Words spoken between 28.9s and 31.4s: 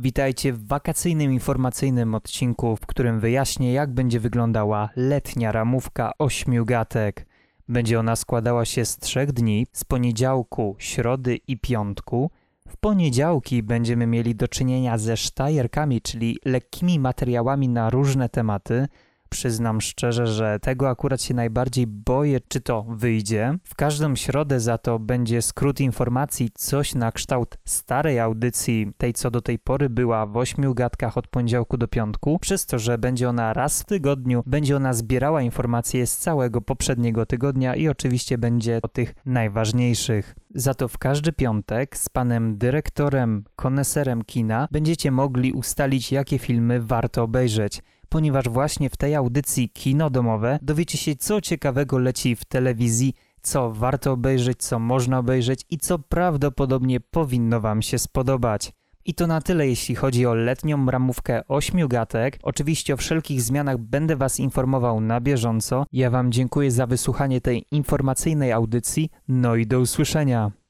tej co do tej pory była w ośmiu gadkach od